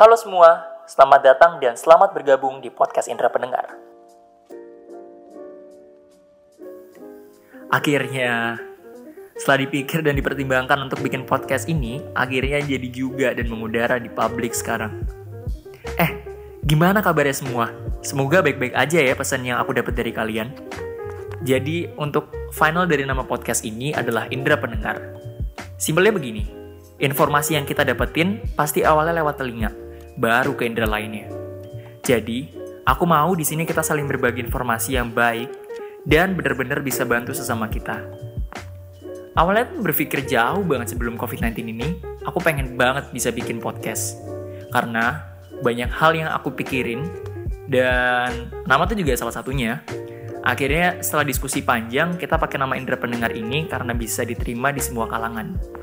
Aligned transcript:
Halo 0.00 0.16
semua, 0.16 0.64
selamat 0.88 1.20
datang 1.20 1.52
dan 1.60 1.76
selamat 1.76 2.16
bergabung 2.16 2.64
di 2.64 2.72
podcast 2.72 3.04
Indra 3.04 3.28
Pendengar. 3.28 3.68
Akhirnya, 7.68 8.56
setelah 9.36 9.68
dipikir 9.68 10.00
dan 10.00 10.16
dipertimbangkan 10.16 10.88
untuk 10.88 11.04
bikin 11.04 11.28
podcast 11.28 11.68
ini, 11.68 12.00
akhirnya 12.16 12.64
jadi 12.64 12.88
juga 12.88 13.36
dan 13.36 13.52
mengudara 13.52 14.00
di 14.00 14.08
publik 14.08 14.56
sekarang. 14.56 15.04
Eh, 16.00 16.16
gimana 16.64 17.04
kabarnya 17.04 17.36
semua? 17.36 17.68
Semoga 18.00 18.40
baik-baik 18.40 18.72
aja 18.72 19.04
ya 19.04 19.12
pesan 19.12 19.44
yang 19.44 19.60
aku 19.60 19.76
dapat 19.76 20.00
dari 20.00 20.16
kalian. 20.16 20.48
Jadi, 21.44 21.92
untuk 22.00 22.32
final 22.56 22.88
dari 22.88 23.04
nama 23.04 23.20
podcast 23.20 23.68
ini 23.68 23.92
adalah 23.92 24.32
Indra 24.32 24.56
Pendengar. 24.56 24.96
Simpelnya 25.76 26.16
begini, 26.16 26.48
informasi 26.96 27.60
yang 27.60 27.68
kita 27.68 27.84
dapetin 27.84 28.40
pasti 28.56 28.80
awalnya 28.80 29.20
lewat 29.20 29.36
telinga, 29.36 29.89
baru 30.20 30.52
ke 30.52 30.68
indera 30.68 30.84
lainnya. 30.84 31.32
Jadi, 32.04 32.52
aku 32.84 33.08
mau 33.08 33.32
di 33.32 33.48
sini 33.48 33.64
kita 33.64 33.80
saling 33.80 34.04
berbagi 34.04 34.44
informasi 34.44 35.00
yang 35.00 35.08
baik 35.08 35.48
dan 36.04 36.36
benar-benar 36.36 36.84
bisa 36.84 37.08
bantu 37.08 37.32
sesama 37.32 37.72
kita. 37.72 38.04
Awalnya 39.32 39.72
tuh 39.72 39.80
berpikir 39.80 40.28
jauh 40.28 40.60
banget 40.60 40.92
sebelum 40.92 41.16
COVID-19 41.16 41.56
ini, 41.72 41.88
aku 42.28 42.42
pengen 42.44 42.76
banget 42.76 43.08
bisa 43.08 43.32
bikin 43.32 43.62
podcast. 43.62 44.20
Karena 44.68 45.24
banyak 45.64 45.88
hal 45.88 46.12
yang 46.12 46.28
aku 46.34 46.52
pikirin 46.52 47.08
dan 47.70 48.52
nama 48.68 48.84
tuh 48.84 48.98
juga 48.98 49.16
salah 49.16 49.32
satunya. 49.32 49.80
Akhirnya 50.40 51.04
setelah 51.04 51.24
diskusi 51.24 51.60
panjang, 51.60 52.16
kita 52.16 52.40
pakai 52.40 52.58
nama 52.58 52.74
Indra 52.74 52.96
Pendengar 52.96 53.30
ini 53.32 53.68
karena 53.68 53.92
bisa 53.92 54.24
diterima 54.24 54.72
di 54.72 54.80
semua 54.82 55.04
kalangan. 55.06 55.79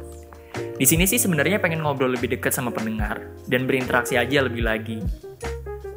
Di 0.77 0.85
sini 0.85 1.09
sih 1.09 1.17
sebenarnya 1.17 1.57
pengen 1.57 1.81
ngobrol 1.81 2.13
lebih 2.13 2.37
dekat 2.37 2.53
sama 2.53 2.69
pendengar 2.69 3.33
dan 3.49 3.65
berinteraksi 3.65 4.13
aja 4.13 4.45
lebih 4.45 4.61
lagi. 4.61 5.01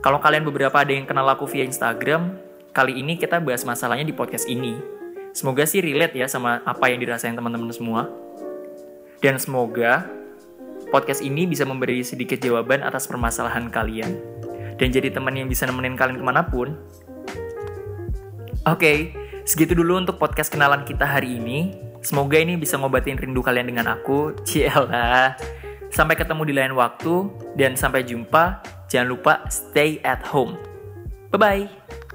Kalau 0.00 0.16
kalian 0.16 0.48
beberapa 0.48 0.80
ada 0.80 0.88
yang 0.88 1.04
kenal 1.04 1.28
aku 1.28 1.44
via 1.44 1.68
Instagram, 1.68 2.40
kali 2.72 2.96
ini 2.96 3.20
kita 3.20 3.44
bahas 3.44 3.68
masalahnya 3.68 4.08
di 4.08 4.16
podcast 4.16 4.48
ini. 4.48 4.80
Semoga 5.36 5.68
sih 5.68 5.84
relate 5.84 6.16
ya 6.16 6.24
sama 6.32 6.64
apa 6.64 6.88
yang 6.88 6.96
dirasain 6.96 7.36
teman-teman 7.36 7.68
semua. 7.76 8.08
Dan 9.20 9.36
semoga 9.36 10.08
podcast 10.88 11.20
ini 11.20 11.44
bisa 11.44 11.68
memberi 11.68 12.00
sedikit 12.00 12.40
jawaban 12.40 12.80
atas 12.80 13.04
permasalahan 13.04 13.68
kalian. 13.68 14.16
Dan 14.80 14.88
jadi 14.88 15.12
teman 15.12 15.36
yang 15.36 15.52
bisa 15.52 15.68
nemenin 15.68 15.92
kalian 15.92 16.16
ke 16.16 16.24
mana 16.24 16.48
pun. 16.48 16.72
Oke, 18.64 18.80
okay, 18.80 18.96
segitu 19.44 19.76
dulu 19.76 20.00
untuk 20.00 20.16
podcast 20.16 20.48
kenalan 20.48 20.88
kita 20.88 21.04
hari 21.04 21.36
ini. 21.36 21.89
Semoga 22.00 22.40
ini 22.40 22.56
bisa 22.56 22.80
ngobatin 22.80 23.20
rindu 23.20 23.44
kalian 23.44 23.68
dengan 23.68 23.92
aku. 23.92 24.32
Cielah. 24.44 25.36
Sampai 25.90 26.16
ketemu 26.16 26.42
di 26.48 26.54
lain 26.56 26.74
waktu 26.74 27.28
dan 27.58 27.76
sampai 27.76 28.06
jumpa. 28.06 28.64
Jangan 28.88 29.08
lupa 29.08 29.32
stay 29.52 30.00
at 30.02 30.24
home. 30.26 30.56
Bye 31.30 31.38
bye. 31.38 32.09